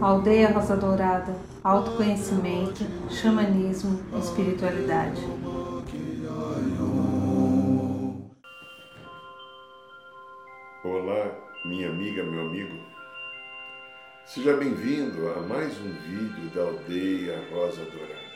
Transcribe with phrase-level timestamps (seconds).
[0.00, 5.20] Aldeia Rosa Dourada, autoconhecimento, xamanismo, espiritualidade.
[10.82, 11.30] Olá,
[11.64, 12.76] minha amiga, meu amigo.
[14.24, 18.26] Seja bem-vindo a mais um vídeo da Aldeia Rosa Dourada.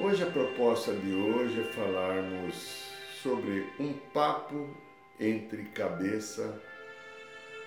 [0.00, 2.88] Hoje a proposta de hoje é falarmos
[3.22, 4.66] sobre um papo
[5.20, 6.58] entre cabeça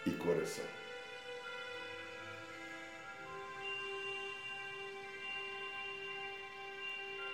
[0.05, 0.65] e coração.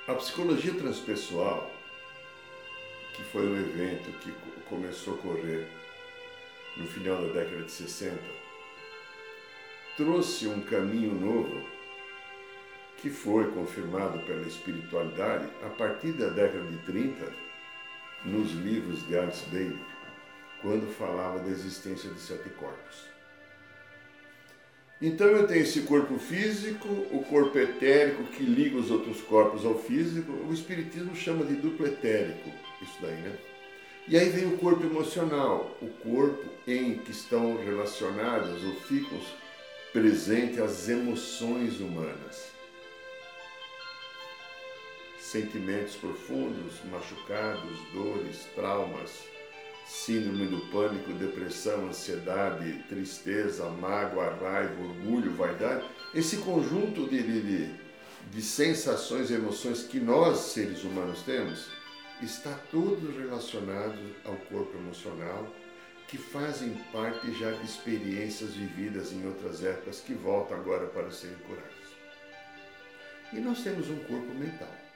[0.08, 1.72] A psicologia transpessoal,
[3.16, 4.34] que foi um evento que
[4.68, 5.68] começou a ocorrer
[6.76, 8.20] no final da década de 60,
[9.96, 11.64] trouxe um caminho novo
[12.98, 17.32] que foi confirmado pela espiritualidade a partir da década de 30
[18.26, 19.80] nos livros de Alice Bailey,
[20.62, 23.10] quando falava da existência de sete corpos.
[25.02, 29.80] Então eu tenho esse corpo físico, o corpo etérico que liga os outros corpos ao
[29.80, 30.32] físico.
[30.32, 33.38] O Espiritismo chama de duplo etérico, isso daí, né?
[34.10, 39.18] E aí vem o corpo emocional, o corpo em que estão relacionadas ou ficam
[39.94, 42.52] presentes as emoções humanas.
[45.20, 49.24] Sentimentos profundos, machucados, dores, traumas,
[49.90, 57.74] síndrome do pânico, depressão, ansiedade, tristeza, mágoa, raiva, orgulho, vaidade, esse conjunto de, de,
[58.32, 61.70] de sensações e emoções que nós, seres humanos, temos,
[62.22, 65.48] está todo relacionado ao corpo emocional,
[66.08, 71.38] que fazem parte já de experiências vividas em outras épocas que voltam agora para serem
[71.48, 71.70] curadas.
[73.34, 74.89] E nós temos um corpo mental.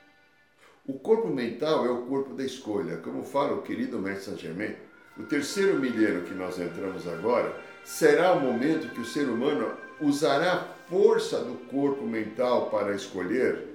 [0.85, 2.97] O corpo mental é o corpo da escolha.
[2.97, 4.75] Como fala o querido Mestre Saint Germain,
[5.17, 10.53] o terceiro milênio que nós entramos agora será o momento que o ser humano usará
[10.53, 13.65] a força do corpo mental para escolher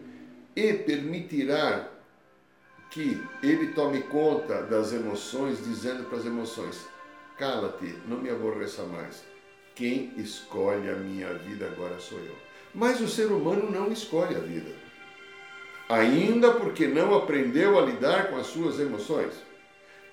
[0.54, 1.88] e permitirá
[2.90, 6.86] que ele tome conta das emoções, dizendo para as emoções:
[7.38, 9.24] cala-te, não me aborreça mais.
[9.74, 12.34] Quem escolhe a minha vida agora sou eu.
[12.74, 14.87] Mas o ser humano não escolhe a vida
[15.88, 19.32] ainda porque não aprendeu a lidar com as suas emoções.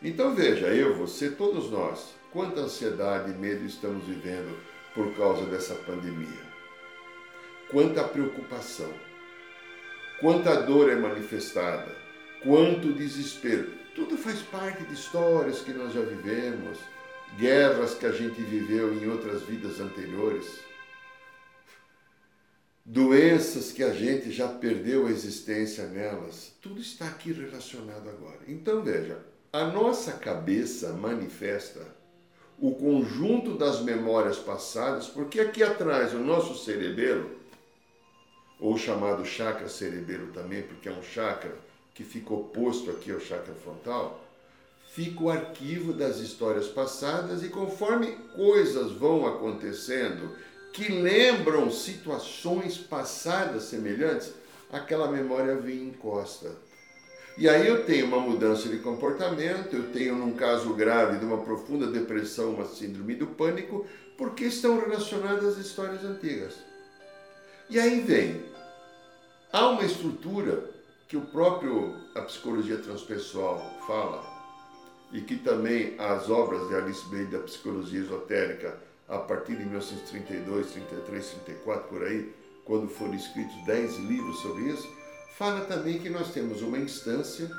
[0.02, 4.58] Então veja, eu, você, todos nós, quanta ansiedade e medo estamos vivendo
[4.94, 6.56] por causa dessa pandemia.
[7.70, 8.94] Quanta preocupação,
[10.22, 11.96] quanta dor é manifestada,
[12.44, 13.74] quanto desespero.
[13.96, 16.78] Tudo faz parte de histórias que nós já vivemos,
[17.38, 20.60] guerras que a gente viveu em outras vidas anteriores
[22.86, 28.42] doenças que a gente já perdeu a existência nelas, tudo está aqui relacionado agora.
[28.48, 29.18] Então veja,
[29.52, 31.82] a nossa cabeça manifesta
[32.60, 37.32] o conjunto das memórias passadas, porque aqui atrás o nosso cerebelo,
[38.60, 41.54] ou chamado chakra cerebelo também, porque é um chakra
[41.94, 44.24] que fica oposto aqui ao chakra frontal,
[44.90, 50.34] fica o arquivo das histórias passadas e conforme coisas vão acontecendo
[50.76, 54.34] que lembram situações passadas semelhantes,
[54.70, 56.52] aquela memória vem em encosta.
[57.38, 61.38] E aí eu tenho uma mudança de comportamento, eu tenho, num caso grave, de uma
[61.38, 63.88] profunda depressão, uma síndrome do pânico,
[64.18, 66.56] porque estão relacionadas às histórias antigas.
[67.70, 68.44] E aí vem,
[69.54, 70.72] há uma estrutura
[71.08, 74.22] que o próprio a psicologia transpessoal fala,
[75.14, 78.78] e que também as obras de Alice Bay da psicologia esotérica
[79.08, 82.34] a partir de 1932, 33, 34, por aí,
[82.64, 84.88] quando foram escritos dez livros sobre isso,
[85.38, 87.50] fala também que nós temos uma instância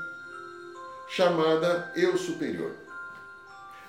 [1.08, 2.74] chamada eu superior.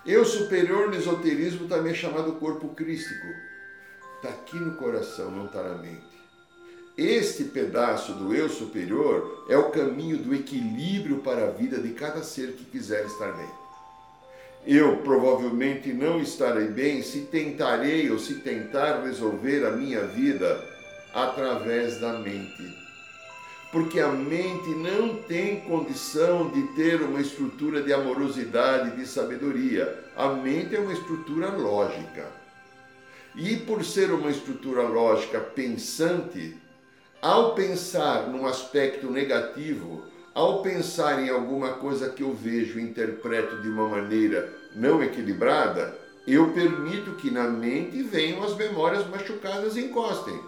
[0.06, 3.28] Eu superior no esoterismo também é chamado corpo crístico.
[4.18, 6.18] Está aqui no coração, não está na mente.
[6.96, 12.24] Este pedaço do eu superior é o caminho do equilíbrio para a vida de cada
[12.24, 13.67] ser que quiser estar bem
[14.68, 20.62] eu provavelmente não estarei bem se tentarei ou se tentar resolver a minha vida
[21.14, 22.76] através da mente.
[23.72, 30.04] Porque a mente não tem condição de ter uma estrutura de amorosidade, de sabedoria.
[30.18, 32.28] A mente é uma estrutura lógica.
[33.36, 36.58] E por ser uma estrutura lógica pensante,
[37.22, 40.04] ao pensar num aspecto negativo,
[40.38, 45.98] ao pensar em alguma coisa que eu vejo e interpreto de uma maneira não equilibrada,
[46.28, 50.40] eu permito que na mente venham as memórias machucadas e encostem.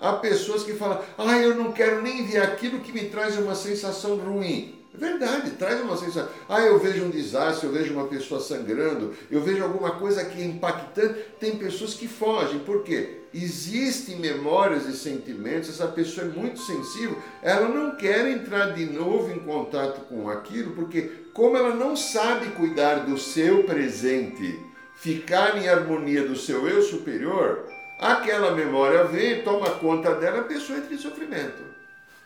[0.00, 3.54] Há pessoas que falam, ah, eu não quero nem ver aquilo que me traz uma
[3.54, 4.74] sensação ruim.
[4.92, 6.28] É verdade, traz uma sensação.
[6.48, 10.42] Ah, eu vejo um desastre, eu vejo uma pessoa sangrando, eu vejo alguma coisa que
[10.42, 11.20] é impactante.
[11.38, 13.20] Tem pessoas que fogem, por quê?
[13.38, 19.30] Existem memórias e sentimentos, essa pessoa é muito sensível, ela não quer entrar de novo
[19.30, 21.02] em contato com aquilo, porque
[21.34, 24.58] como ela não sabe cuidar do seu presente,
[24.96, 27.68] ficar em harmonia do seu eu superior,
[28.00, 31.62] aquela memória vem, toma conta dela, a pessoa entra em sofrimento.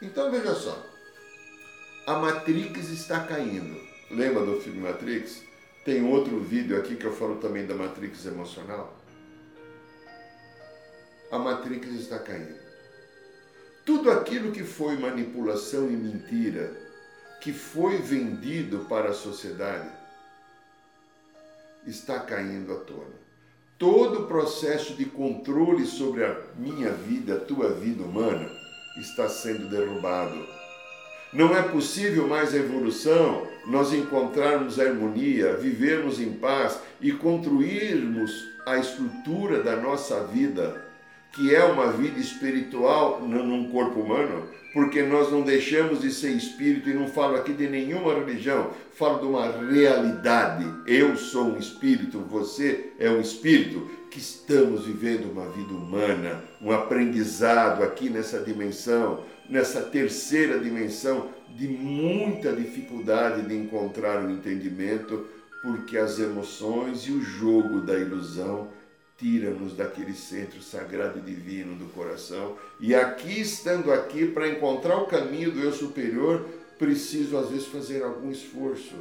[0.00, 0.80] Então veja só,
[2.06, 3.76] a Matrix está caindo.
[4.12, 5.42] Lembra do filme Matrix?
[5.84, 8.99] Tem outro vídeo aqui que eu falo também da Matrix emocional.
[11.30, 12.58] A Matrix está caindo.
[13.84, 16.72] Tudo aquilo que foi manipulação e mentira,
[17.40, 19.88] que foi vendido para a sociedade,
[21.86, 23.20] está caindo à tona.
[23.78, 28.50] Todo o processo de controle sobre a minha vida, a tua vida humana,
[28.98, 30.46] está sendo derrubado.
[31.32, 38.32] Não é possível mais a evolução, nós encontrarmos harmonia, vivermos em paz e construirmos
[38.66, 40.89] a estrutura da nossa vida,
[41.32, 46.88] que é uma vida espiritual num corpo humano, porque nós não deixamos de ser espírito
[46.88, 50.66] e não falo aqui de nenhuma religião, falo de uma realidade.
[50.86, 56.72] Eu sou um espírito, você é um espírito que estamos vivendo uma vida humana, um
[56.72, 65.26] aprendizado aqui nessa dimensão, nessa terceira dimensão de muita dificuldade de encontrar o entendimento,
[65.62, 68.68] porque as emoções e o jogo da ilusão
[69.20, 72.56] tira-nos daquele centro sagrado e divino do coração.
[72.80, 76.46] E aqui, estando aqui, para encontrar o caminho do eu superior,
[76.78, 78.94] preciso às vezes fazer algum esforço.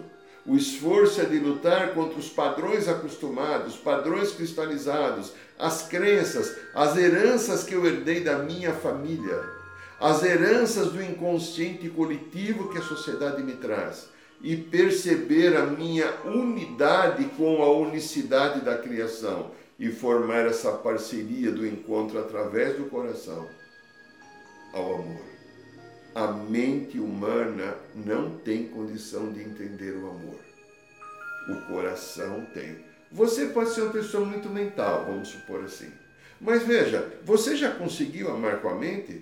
[0.45, 7.63] O esforço é de lutar contra os padrões acostumados, padrões cristalizados, as crenças, as heranças
[7.63, 9.42] que eu herdei da minha família,
[10.01, 14.07] as heranças do inconsciente coletivo que a sociedade me traz
[14.42, 21.66] e perceber a minha unidade com a unicidade da criação e formar essa parceria do
[21.66, 23.48] encontro através do coração
[24.74, 25.22] ao amor.
[26.14, 30.40] A mente humana não tem condição de entender o amor.
[31.48, 32.84] O coração tem.
[33.12, 35.90] Você pode ser uma pessoa muito mental, vamos supor assim.
[36.42, 39.22] Mas veja, você já conseguiu amar com a mente?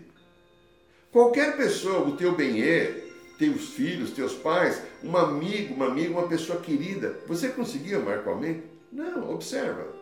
[1.12, 3.06] Qualquer pessoa, o teu bem-é,
[3.38, 8.32] teus filhos, teus pais, um amigo, uma amiga, uma pessoa querida, você conseguiu amar com
[8.32, 8.64] a mente?
[8.92, 9.97] Não, observa.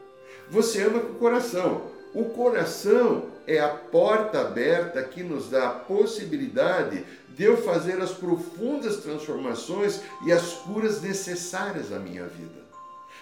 [0.50, 1.82] Você ama com o coração.
[2.14, 8.12] O coração é a porta aberta que nos dá a possibilidade de eu fazer as
[8.12, 12.64] profundas transformações e as curas necessárias à minha vida.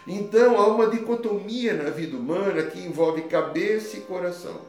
[0.05, 4.61] Então há uma dicotomia na vida humana que envolve cabeça e coração.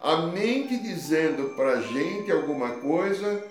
[0.00, 3.42] A mente dizendo para a gente alguma coisa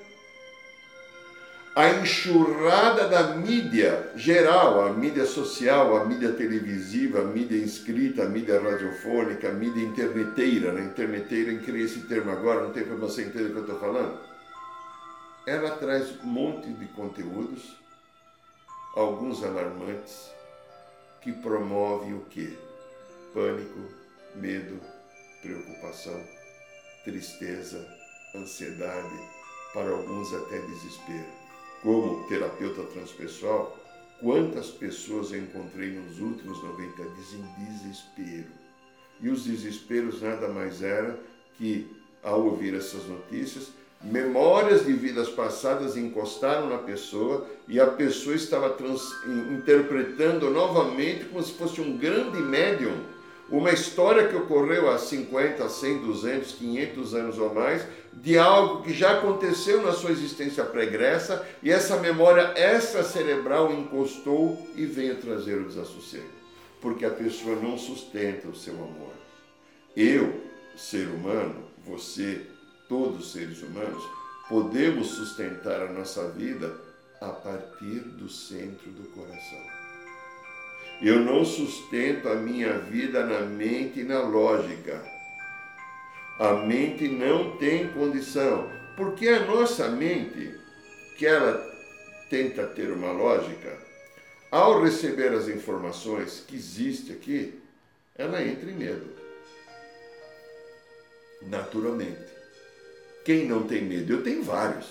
[1.75, 8.29] a enxurrada da mídia geral, a mídia social, a mídia televisiva, a mídia inscrita, a
[8.29, 10.83] mídia radiofônica, a mídia interneteira, né?
[10.83, 13.79] interneteira, eu criei esse termo agora, não tem para você entender o que eu estou
[13.79, 14.19] falando.
[15.47, 17.75] Ela traz um monte de conteúdos,
[18.95, 20.29] alguns alarmantes,
[21.21, 22.53] que promovem o quê?
[23.33, 23.79] Pânico,
[24.35, 24.79] medo,
[25.41, 26.23] preocupação,
[27.03, 27.83] tristeza,
[28.35, 29.19] ansiedade,
[29.73, 31.42] para alguns até desespero
[31.83, 33.77] como terapeuta transpessoal,
[34.21, 38.51] quantas pessoas eu encontrei nos últimos 90 dias em desespero.
[39.21, 41.19] E os desesperos nada mais era
[41.57, 41.87] que,
[42.23, 43.67] ao ouvir essas notícias,
[44.01, 49.01] memórias de vidas passadas encostaram na pessoa e a pessoa estava trans,
[49.51, 53.13] interpretando novamente como se fosse um grande médium
[53.49, 57.85] uma história que ocorreu há 50, 100, 200, 500 anos ou mais,
[58.21, 64.85] de algo que já aconteceu na sua existência pregressa e essa memória extracerebral encostou e
[64.85, 66.29] veio trazer o desassossego.
[66.81, 69.13] Porque a pessoa não sustenta o seu amor.
[69.95, 70.41] Eu,
[70.75, 72.41] ser humano, você,
[72.87, 74.03] todos os seres humanos,
[74.49, 76.75] podemos sustentar a nossa vida
[77.21, 79.59] a partir do centro do coração.
[81.01, 85.12] Eu não sustento a minha vida na mente e na lógica.
[86.39, 90.55] A mente não tem condição, porque a nossa mente,
[91.17, 91.61] que ela
[92.29, 93.77] tenta ter uma lógica,
[94.51, 97.59] ao receber as informações que existe aqui,
[98.15, 99.07] ela entra em medo.
[101.43, 102.33] Naturalmente.
[103.25, 104.13] Quem não tem medo?
[104.13, 104.87] Eu tenho vários.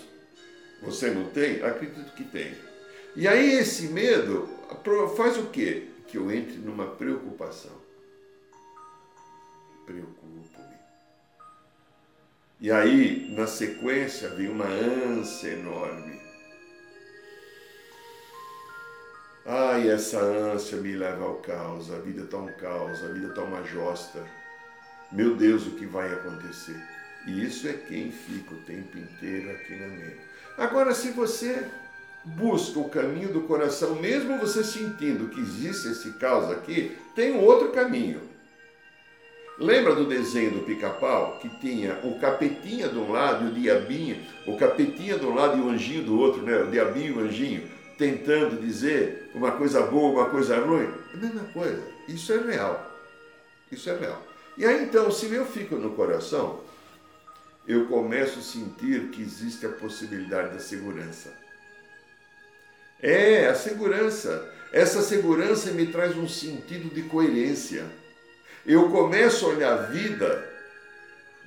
[0.82, 1.62] Você não tem?
[1.62, 2.54] Acredito que tem.
[3.14, 4.49] E aí esse medo
[5.16, 5.88] faz o quê?
[6.12, 7.72] que eu entre numa preocupação.
[9.87, 10.51] Preocupo-me.
[12.62, 16.21] E aí, na sequência, vem uma ânsia enorme.
[19.45, 23.42] Ai, essa ânsia me leva ao caos, a vida está um caos, a vida está
[23.42, 24.25] uma josta.
[25.11, 26.81] Meu Deus, o que vai acontecer?
[27.26, 30.21] E isso é quem fica o tempo inteiro aqui na mente.
[30.57, 31.66] Agora, se você
[32.25, 37.40] busca o caminho do coração, mesmo você sentindo que existe esse caos aqui, tem um
[37.40, 38.31] outro caminho.
[39.59, 44.21] Lembra do desenho do pica-pau que tinha o capetinha de um lado e o diabinho,
[44.47, 46.62] o capetinha de um lado e o anjinho do outro, né?
[46.62, 50.92] O diabinho e o anjinho tentando dizer uma coisa boa, uma coisa ruim.
[51.12, 51.82] É a mesma coisa.
[52.09, 52.90] Isso é real.
[53.71, 54.23] Isso é real.
[54.56, 56.61] E aí então, se eu fico no coração,
[57.66, 61.32] eu começo a sentir que existe a possibilidade da segurança.
[63.00, 64.50] É, a segurança.
[64.73, 67.85] Essa segurança me traz um sentido de coerência.
[68.64, 70.49] Eu começo a olhar a vida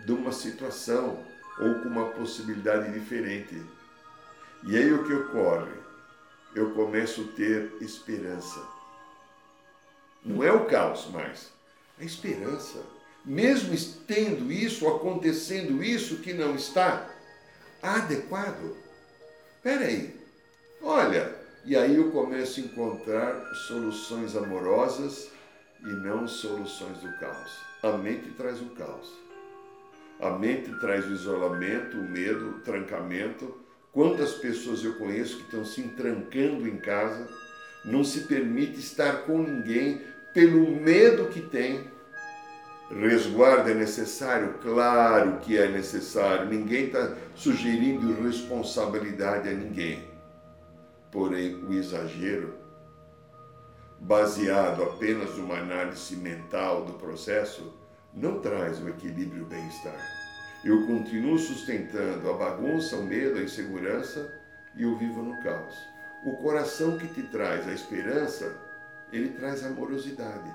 [0.04, 1.24] de uma situação
[1.58, 3.64] ou com uma possibilidade diferente.
[4.64, 5.72] E aí o que ocorre?
[6.54, 8.62] Eu começo a ter esperança.
[10.26, 11.54] Não é o caos mais,
[11.98, 12.84] é a esperança.
[13.24, 13.74] Mesmo
[14.06, 17.10] tendo isso, acontecendo isso que não está
[17.82, 18.76] adequado.
[19.56, 20.20] Espera aí,
[20.82, 25.30] olha, e aí eu começo a encontrar soluções amorosas
[25.86, 27.60] e não soluções do caos.
[27.84, 29.14] A mente traz o caos.
[30.20, 33.58] A mente traz o isolamento, o medo, o trancamento.
[33.92, 37.28] Quantas pessoas eu conheço que estão se trancando em casa,
[37.84, 40.02] não se permite estar com ninguém
[40.34, 41.86] pelo medo que tem.
[42.90, 44.56] Resguardo é necessário?
[44.62, 46.50] Claro que é necessário.
[46.50, 50.04] Ninguém está sugerindo responsabilidade a ninguém.
[51.12, 52.54] Porém, o exagero,
[54.00, 57.74] baseado apenas numa análise mental do processo,
[58.14, 60.00] não traz o equilíbrio e o bem-estar.
[60.64, 64.34] Eu continuo sustentando a bagunça, o medo, a insegurança
[64.76, 65.76] e eu vivo no caos.
[66.26, 68.60] O coração que te traz a esperança,
[69.12, 70.52] ele traz amorosidade.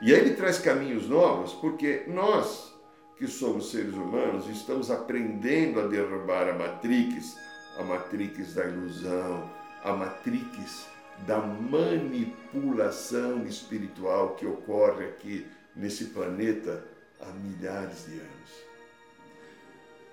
[0.00, 2.74] E aí ele traz caminhos novos, porque nós,
[3.16, 7.36] que somos seres humanos, estamos aprendendo a derrubar a matrix,
[7.78, 9.50] a matrix da ilusão,
[9.82, 10.86] a matrix
[11.26, 16.84] da manipulação espiritual que ocorre aqui nesse planeta
[17.20, 18.68] há milhares de anos.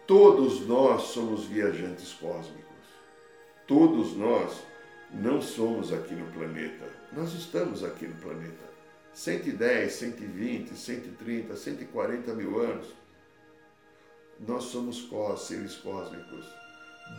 [0.08, 2.66] Todos nós somos viajantes cósmicos.
[3.68, 4.64] Todos nós
[5.12, 6.88] não somos aqui no planeta.
[7.12, 8.66] Nós estamos aqui no planeta.
[9.14, 12.94] 110, 120, 130, 140 mil anos.
[14.40, 15.10] Nós somos
[15.40, 16.46] seres cósmicos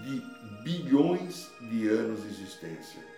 [0.04, 0.22] de
[0.62, 3.15] bilhões de anos de existência.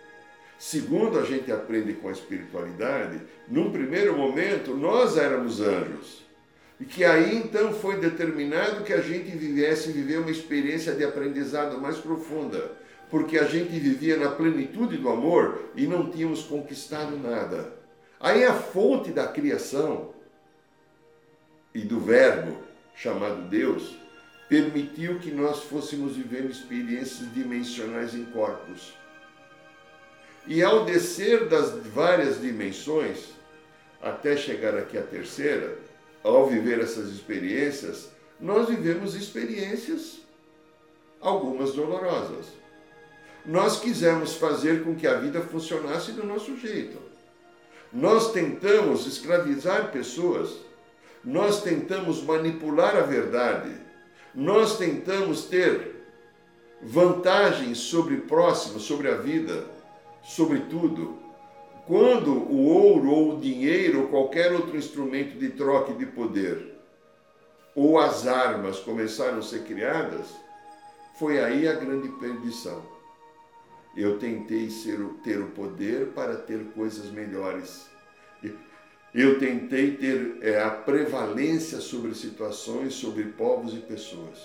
[0.59, 6.25] Segundo a gente aprende com a espiritualidade, num primeiro momento nós éramos anjos.
[6.77, 11.79] E que aí então foi determinado que a gente vivesse viver uma experiência de aprendizado
[11.79, 12.73] mais profunda,
[13.09, 17.73] porque a gente vivia na plenitude do amor e não tínhamos conquistado nada.
[18.19, 20.13] Aí a fonte da criação
[21.73, 22.57] e do verbo
[22.93, 23.95] chamado Deus
[24.49, 28.93] permitiu que nós fôssemos vivendo experiências dimensionais em corpos.
[30.47, 33.29] E ao descer das várias dimensões,
[34.01, 35.77] até chegar aqui à terceira,
[36.23, 40.19] ao viver essas experiências, nós vivemos experiências,
[41.21, 42.47] algumas dolorosas.
[43.45, 46.97] Nós quisemos fazer com que a vida funcionasse do nosso jeito.
[47.91, 50.57] Nós tentamos escravizar pessoas,
[51.23, 53.89] nós tentamos manipular a verdade
[54.33, 55.95] nós tentamos ter
[56.81, 59.65] vantagens sobre o próximo, sobre a vida,
[60.23, 61.17] sobre tudo.
[61.85, 66.75] Quando o ouro ou o dinheiro ou qualquer outro instrumento de troca de poder
[67.73, 70.27] ou as armas começaram a ser criadas,
[71.17, 72.83] foi aí a grande perdição.
[73.97, 77.89] Eu tentei ser, ter o poder para ter coisas melhores.
[79.13, 84.37] Eu tentei ter é, a prevalência sobre situações, sobre povos e pessoas.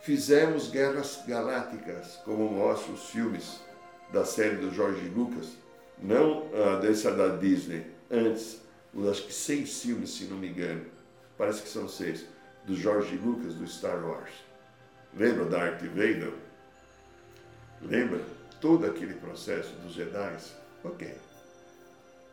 [0.00, 3.65] Fizemos guerras galácticas, como mostram os filmes
[4.12, 5.56] da série do George Lucas,
[5.98, 8.60] não ah, dessa da Disney, antes,
[9.10, 10.84] acho que seis filmes, se não me engano,
[11.36, 12.26] parece que são seis,
[12.64, 14.32] do George Lucas, do Star Wars.
[15.14, 16.32] Lembra da Darth Vader?
[17.80, 18.20] Lembra
[18.60, 20.36] todo aquele processo dos Jedi?
[20.84, 21.14] Ok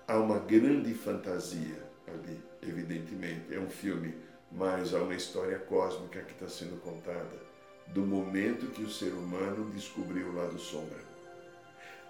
[0.08, 3.54] há uma grande fantasia ali, evidentemente.
[3.54, 4.14] É um filme,
[4.52, 7.54] mas há uma história cósmica que está sendo contada
[7.88, 11.13] do momento que o ser humano descobriu o lado sombra.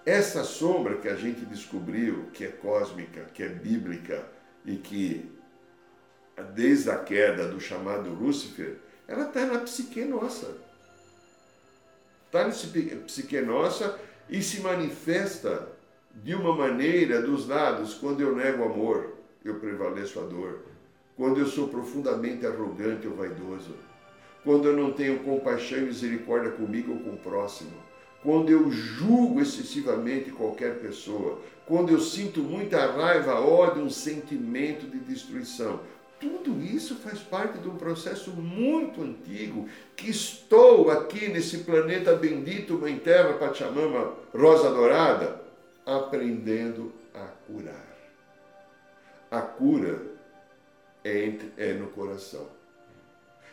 [0.06, 4.26] Essa sombra que a gente descobriu, que é cósmica, que é bíblica
[4.66, 5.32] e que,
[6.54, 10.58] desde a queda do chamado Lúcifer, ela está na psique nossa.
[12.26, 12.54] Está na
[13.06, 13.98] psique nossa
[14.30, 15.70] e se manifesta
[16.14, 20.64] de uma maneira dos lados quando eu nego amor, eu prevaleço a dor.
[21.16, 23.76] Quando eu sou profundamente arrogante ou vaidoso.
[24.44, 27.72] Quando eu não tenho compaixão e misericórdia comigo ou com o próximo.
[28.24, 31.42] Quando eu julgo excessivamente qualquer pessoa.
[31.66, 35.82] Quando eu sinto muita raiva, ódio, um sentimento de destruição.
[36.20, 42.80] Tudo isso faz parte de um processo muito antigo que estou aqui nesse planeta bendito,
[42.80, 45.42] Mãe Terra, Pachamama, Rosa Dourada,
[45.86, 47.94] aprendendo a curar.
[49.30, 50.02] A cura
[51.04, 52.48] é, entre, é no coração.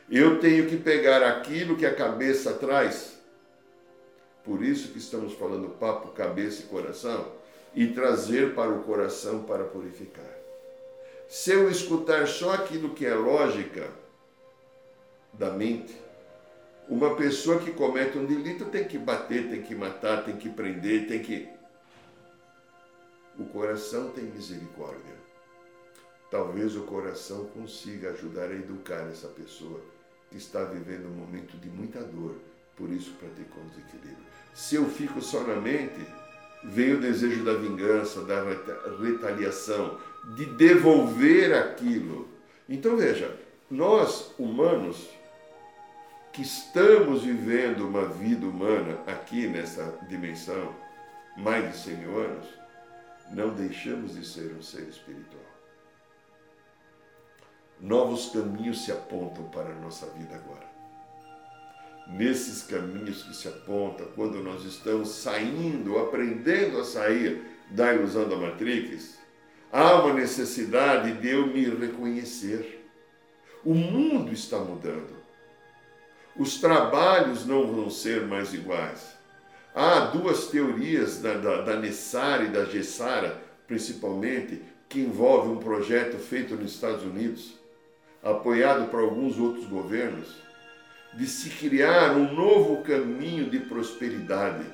[0.09, 3.20] Eu tenho que pegar aquilo que a cabeça traz,
[4.51, 7.31] por isso que estamos falando papo, cabeça e coração,
[7.73, 10.27] e trazer para o coração para purificar.
[11.29, 13.89] Se eu escutar só aquilo que é lógica
[15.33, 15.95] da mente,
[16.89, 21.07] uma pessoa que comete um delito tem que bater, tem que matar, tem que prender,
[21.07, 21.49] tem que.
[23.39, 25.15] O coração tem misericórdia.
[26.29, 29.81] Talvez o coração consiga ajudar a educar essa pessoa
[30.29, 32.35] que está vivendo um momento de muita dor,
[32.77, 34.30] por isso praticou o desequilíbrio.
[34.53, 36.07] Se eu fico só na mente,
[36.63, 38.43] vem o desejo da vingança, da
[39.03, 39.99] retaliação,
[40.37, 42.29] de devolver aquilo.
[42.69, 43.39] Então veja,
[43.71, 45.09] nós humanos
[46.33, 50.75] que estamos vivendo uma vida humana aqui nessa dimensão,
[51.37, 52.47] mais de 100 mil anos,
[53.31, 55.41] não deixamos de ser um ser espiritual.
[57.81, 60.70] Novos caminhos se apontam para a nossa vida agora.
[62.13, 68.37] Nesses caminhos que se apontam, quando nós estamos saindo, aprendendo a sair da ilusão da
[68.37, 69.21] Matrix,
[69.73, 72.85] Há uma necessidade de eu me reconhecer.
[73.65, 75.21] O mundo está mudando.
[76.37, 79.17] Os trabalhos não vão ser mais iguais.
[79.73, 86.19] Há duas teorias da, da, da Nessara e da Gessara, principalmente, que envolvem um projeto
[86.19, 87.55] feito nos Estados Unidos,
[88.25, 90.35] apoiado por alguns outros governos,
[91.15, 94.65] de se criar um novo caminho de prosperidade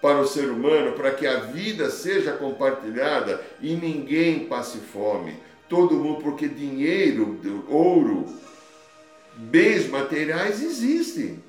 [0.00, 5.36] para o ser humano, para que a vida seja compartilhada e ninguém passe fome.
[5.68, 8.26] Todo mundo, porque dinheiro, ouro,
[9.36, 11.42] bens materiais existem,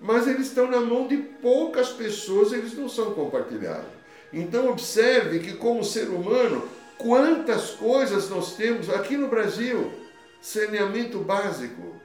[0.00, 3.86] mas eles estão na mão de poucas pessoas, eles não são compartilhados.
[4.32, 6.66] Então observe que como ser humano,
[6.98, 9.92] quantas coisas nós temos aqui no Brasil,
[10.40, 12.01] saneamento básico,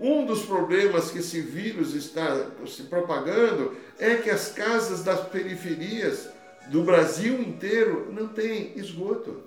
[0.00, 6.28] um dos problemas que esse vírus está se propagando é que as casas das periferias
[6.68, 9.42] do Brasil inteiro não têm esgoto,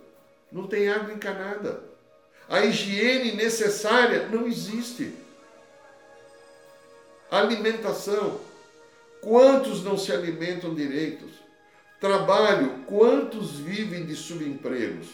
[0.52, 1.84] não tem água encanada.
[2.50, 5.14] A higiene necessária não existe.
[7.30, 8.42] Alimentação.
[9.22, 11.30] Quantos não se alimentam direitos?
[12.02, 12.84] Trabalho.
[12.88, 15.08] Quantos vivem de subempregos?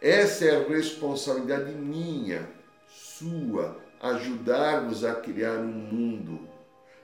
[0.00, 2.48] Essa é a responsabilidade minha,
[2.88, 6.40] sua, ajudarmos a criar um mundo.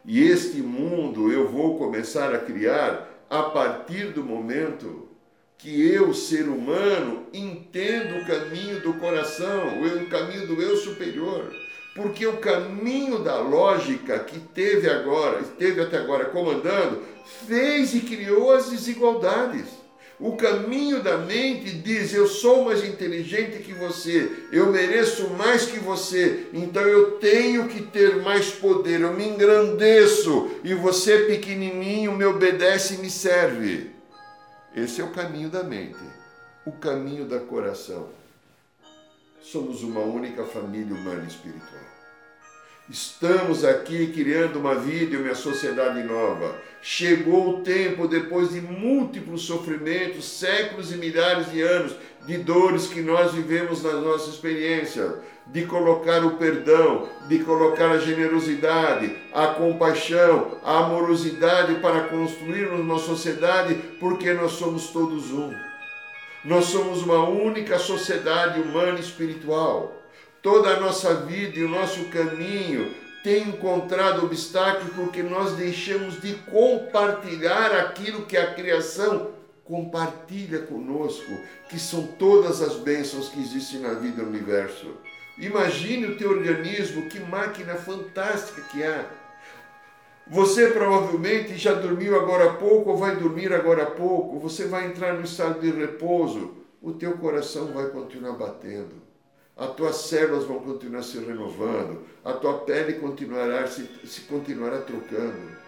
[0.04, 5.08] E este mundo eu vou começar a criar a partir do momento
[5.56, 11.50] que eu, ser humano, entendo o caminho do coração, o caminho do eu superior.
[11.94, 17.02] Porque o caminho da lógica que teve agora, esteve até agora comandando,
[17.46, 19.79] fez e criou as desigualdades.
[20.20, 25.78] O caminho da mente diz: eu sou mais inteligente que você, eu mereço mais que
[25.78, 32.26] você, então eu tenho que ter mais poder, eu me engrandeço e você, pequenininho, me
[32.26, 33.90] obedece e me serve.
[34.76, 35.98] Esse é o caminho da mente,
[36.66, 38.08] o caminho da coração.
[39.40, 41.89] Somos uma única família humana espiritual.
[42.90, 46.56] Estamos aqui criando uma vida e uma sociedade nova.
[46.82, 51.94] Chegou o tempo, depois de múltiplos sofrimentos, séculos e milhares de anos
[52.26, 57.98] de dores que nós vivemos na nossa experiência, de colocar o perdão, de colocar a
[57.98, 65.54] generosidade, a compaixão, a amorosidade para construirmos uma sociedade, porque nós somos todos um.
[66.44, 69.99] Nós somos uma única sociedade humana e espiritual.
[70.42, 76.32] Toda a nossa vida e o nosso caminho tem encontrado obstáculos porque nós deixamos de
[76.50, 79.32] compartilhar aquilo que a criação
[79.64, 81.30] compartilha conosco,
[81.68, 84.94] que são todas as bênçãos que existem na vida do universo.
[85.36, 89.04] Imagine o teu organismo, que máquina fantástica que é.
[90.26, 94.86] Você provavelmente já dormiu agora há pouco ou vai dormir agora há pouco, você vai
[94.86, 98.99] entrar no estado de repouso, o teu coração vai continuar batendo
[99.60, 105.60] as tuas células vão continuar se renovando, a tua pele continuará se, se continuará trocando.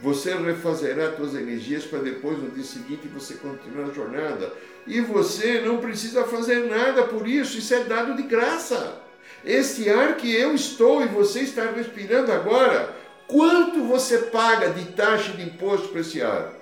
[0.00, 4.52] Você refazerá suas energias para depois, no dia seguinte, você continuar a jornada.
[4.86, 9.00] E você não precisa fazer nada por isso, isso é dado de graça.
[9.44, 12.94] Esse ar que eu estou e você está respirando agora,
[13.26, 16.52] quanto você paga de taxa de imposto para esse ar?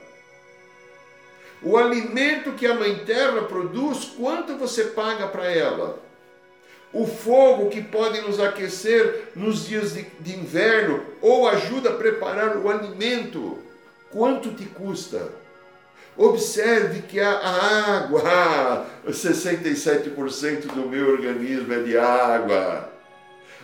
[1.63, 6.06] O alimento que a Mãe Terra produz, quanto você paga para ela?
[6.93, 12.57] O fogo que pode nos aquecer nos dias de, de, inverno ou ajuda a preparar
[12.57, 13.59] o alimento,
[14.11, 15.31] quanto te custa?
[16.17, 22.91] Observe que a, a água, 67% do meu organismo é de água.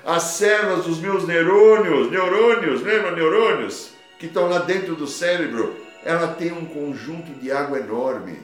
[0.04, 3.92] As células dos meus neurônios, neurônios, lembra neurônios?
[4.18, 8.38] Que estão lá dentro do cérebro, ela tem um conjunto de água enorme.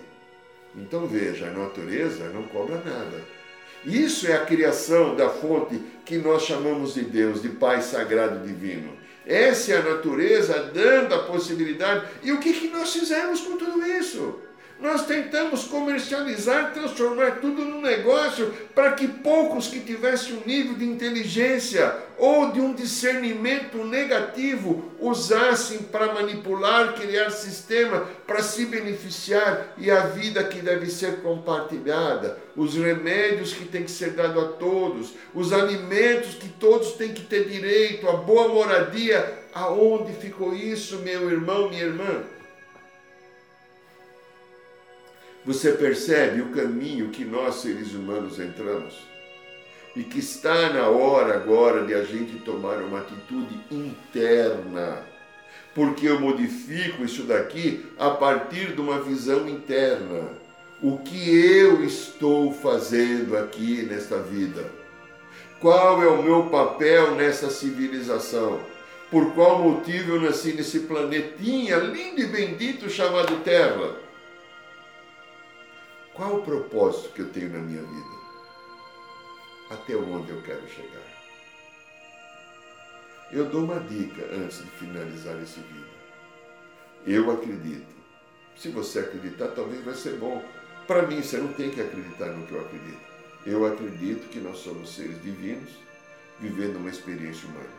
[0.75, 3.38] Então veja, a natureza não cobra nada.
[3.85, 8.97] Isso é a criação da fonte que nós chamamos de Deus, de Pai Sagrado Divino.
[9.27, 12.07] Essa é a natureza dando a possibilidade.
[12.23, 14.41] E o que, que nós fizemos com tudo isso?
[14.81, 20.85] Nós tentamos comercializar, transformar tudo num negócio para que poucos que tivessem um nível de
[20.85, 29.91] inteligência ou de um discernimento negativo usassem para manipular, criar sistema para se beneficiar e
[29.91, 35.12] a vida que deve ser compartilhada, os remédios que tem que ser dado a todos,
[35.35, 39.38] os alimentos que todos têm que ter direito, a boa moradia.
[39.53, 42.23] Aonde ficou isso, meu irmão, minha irmã?
[45.49, 48.99] Você percebe o caminho que nós seres humanos entramos?
[49.97, 55.03] E que está na hora agora de a gente tomar uma atitude interna.
[55.75, 60.29] Porque eu modifico isso daqui a partir de uma visão interna.
[60.83, 64.71] O que eu estou fazendo aqui nesta vida?
[65.63, 68.61] Qual é o meu papel nessa civilização?
[69.11, 74.08] Por qual motivo eu nasci nesse planetinha lindo e bendito chamado Terra?
[76.18, 78.18] Qual o propósito que eu tenho na minha vida?
[79.70, 81.07] Até onde eu quero chegar?
[83.31, 85.87] Eu dou uma dica antes de finalizar esse vídeo.
[87.07, 87.87] Eu acredito.
[88.57, 90.42] Se você acreditar, talvez vai ser bom.
[90.88, 93.00] Para mim, você não tem que acreditar no que eu acredito.
[93.46, 95.70] Eu acredito que nós somos seres divinos
[96.40, 97.70] vivendo uma experiência humana.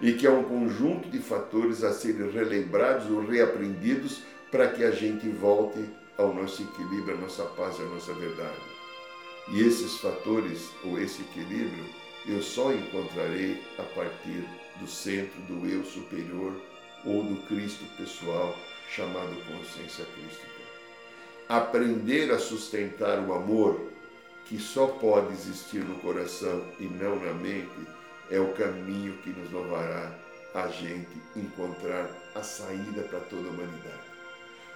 [0.00, 4.90] E que há um conjunto de fatores a serem relembrados ou reaprendidos para que a
[4.90, 8.60] gente volte ao nosso equilíbrio, à nossa paz e à nossa verdade.
[9.48, 11.84] E esses fatores, ou esse equilíbrio,
[12.26, 14.44] eu só encontrarei a partir
[14.78, 16.54] do centro do eu superior
[17.04, 18.56] ou do Cristo pessoal,
[18.88, 20.62] chamado consciência crística.
[21.48, 23.88] Aprender a sustentar o amor,
[24.46, 27.68] que só pode existir no coração e não na mente,
[28.30, 30.16] é o caminho que nos levará
[30.54, 34.11] a gente encontrar a saída para toda a humanidade.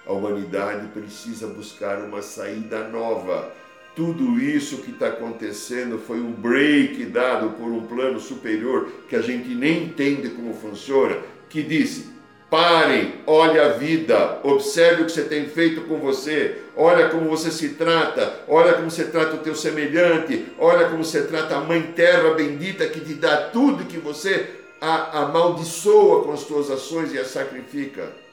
[0.07, 3.51] A humanidade precisa buscar uma saída nova.
[3.93, 9.21] Tudo isso que está acontecendo foi um break dado por um plano superior que a
[9.21, 11.17] gente nem entende como funciona,
[11.49, 12.05] que disse:
[12.49, 17.51] parem, olhe a vida, observe o que você tem feito com você, olha como você
[17.51, 21.81] se trata, olha como você trata o teu semelhante, olha como você trata a Mãe
[21.81, 27.25] Terra bendita que te dá tudo que você amaldiçoa com as tuas ações e a
[27.25, 28.26] sacrifica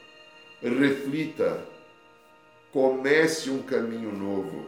[0.69, 1.65] reflita,
[2.71, 4.65] comece um caminho novo.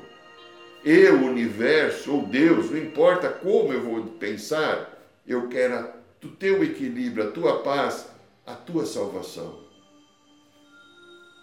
[0.84, 5.90] Eu, universo ou Deus, não importa como eu vou pensar, eu quero
[6.24, 8.08] o teu equilíbrio, a tua paz,
[8.46, 9.66] a tua salvação.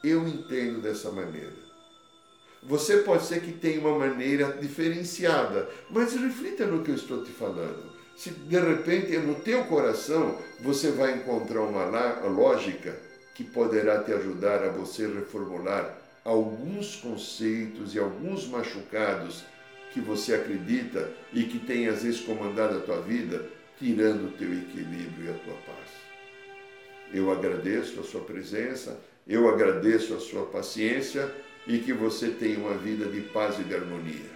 [0.02, 1.52] Eu entendo dessa maneira.
[2.62, 7.30] Você pode ser que tenha uma maneira diferenciada, mas reflita no que eu estou te
[7.30, 7.92] falando.
[8.16, 11.84] Se de repente no teu coração você vai encontrar uma
[12.26, 12.98] lógica
[13.34, 19.44] que poderá te ajudar a você reformular alguns conceitos e alguns machucados
[19.92, 23.44] que você acredita e que tem às vezes comandado a tua vida,
[23.78, 25.90] tirando o teu equilíbrio e a tua paz.
[27.12, 31.32] Eu agradeço a sua presença, eu agradeço a sua paciência
[31.66, 34.30] e que você tenha uma vida de paz e de harmonia.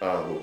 [0.00, 0.42] Arro.